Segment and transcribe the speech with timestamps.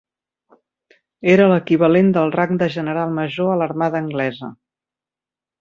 [1.33, 4.55] Era l"equivalent del rang de general major a l"armada anglesa.